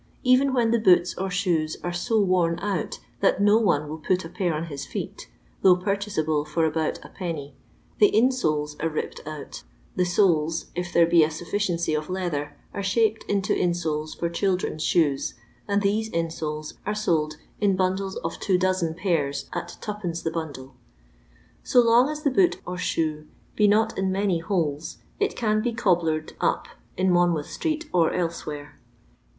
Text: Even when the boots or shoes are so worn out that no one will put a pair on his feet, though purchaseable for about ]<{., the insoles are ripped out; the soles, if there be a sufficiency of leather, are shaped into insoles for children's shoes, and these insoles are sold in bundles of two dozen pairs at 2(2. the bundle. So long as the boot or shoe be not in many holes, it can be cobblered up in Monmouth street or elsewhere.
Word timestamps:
Even 0.23 0.51
when 0.51 0.71
the 0.71 0.79
boots 0.79 1.15
or 1.15 1.29
shoes 1.29 1.77
are 1.83 1.93
so 1.93 2.19
worn 2.19 2.57
out 2.57 2.97
that 3.19 3.39
no 3.39 3.59
one 3.59 3.87
will 3.87 3.99
put 3.99 4.25
a 4.25 4.29
pair 4.29 4.51
on 4.51 4.65
his 4.65 4.83
feet, 4.83 5.29
though 5.61 5.75
purchaseable 5.75 6.43
for 6.43 6.65
about 6.65 6.99
]<{., 6.65 6.99
the 7.99 8.11
insoles 8.11 8.75
are 8.83 8.89
ripped 8.89 9.21
out; 9.27 9.61
the 9.95 10.03
soles, 10.03 10.71
if 10.73 10.91
there 10.91 11.05
be 11.05 11.23
a 11.23 11.29
sufficiency 11.29 11.93
of 11.93 12.09
leather, 12.09 12.57
are 12.73 12.81
shaped 12.81 13.23
into 13.29 13.53
insoles 13.53 14.17
for 14.17 14.27
children's 14.27 14.81
shoes, 14.81 15.35
and 15.67 15.83
these 15.83 16.09
insoles 16.09 16.73
are 16.83 16.95
sold 16.95 17.37
in 17.59 17.75
bundles 17.75 18.15
of 18.23 18.39
two 18.39 18.57
dozen 18.57 18.95
pairs 18.95 19.51
at 19.53 19.77
2(2. 19.83 20.23
the 20.23 20.31
bundle. 20.31 20.73
So 21.63 21.79
long 21.79 22.09
as 22.09 22.23
the 22.23 22.31
boot 22.31 22.59
or 22.65 22.79
shoe 22.79 23.27
be 23.55 23.67
not 23.67 23.95
in 23.99 24.11
many 24.11 24.39
holes, 24.39 24.97
it 25.19 25.35
can 25.35 25.61
be 25.61 25.73
cobblered 25.73 26.33
up 26.41 26.67
in 26.97 27.11
Monmouth 27.11 27.51
street 27.51 27.87
or 27.93 28.11
elsewhere. 28.15 28.79